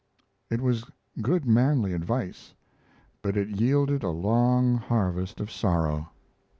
It 0.49 0.61
was 0.61 0.85
good 1.21 1.45
manly 1.45 1.93
advice, 1.93 2.55
but 3.21 3.37
it 3.37 3.49
yielded 3.61 4.01
a 4.01 4.09
long 4.09 4.73
harvest 4.77 5.39
of 5.39 5.51
sorrow. 5.51 6.09